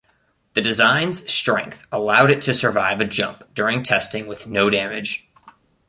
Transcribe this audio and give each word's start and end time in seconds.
The 0.55 0.63
design's 0.63 1.31
strength 1.31 1.85
allowed 1.91 2.31
it 2.31 2.41
to 2.41 2.55
survive 2.55 3.01
a 3.01 3.05
jump 3.05 3.43
during 3.53 3.83
testing 3.83 4.25
with 4.25 4.47
no 4.47 4.67
damage. 4.67 5.29